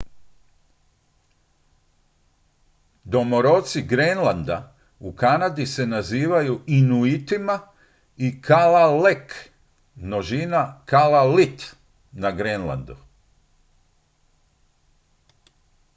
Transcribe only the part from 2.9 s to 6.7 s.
domoroci grenlanda u kanadi se nazivaju